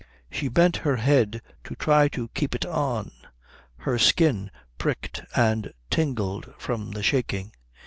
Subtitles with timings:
[0.31, 3.11] She bent her head to try to keep it on.
[3.77, 7.51] Her skin pricked and tingled from the shaking.